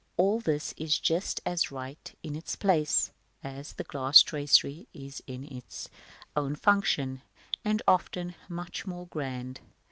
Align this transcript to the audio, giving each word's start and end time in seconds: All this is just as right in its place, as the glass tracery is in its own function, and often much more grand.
All 0.17 0.39
this 0.39 0.73
is 0.77 0.97
just 0.97 1.41
as 1.45 1.69
right 1.69 2.17
in 2.23 2.35
its 2.35 2.55
place, 2.55 3.11
as 3.43 3.73
the 3.73 3.83
glass 3.83 4.23
tracery 4.23 4.87
is 4.95 5.21
in 5.27 5.43
its 5.43 5.89
own 6.35 6.55
function, 6.55 7.21
and 7.63 7.83
often 7.87 8.33
much 8.49 8.87
more 8.87 9.05
grand. 9.05 9.59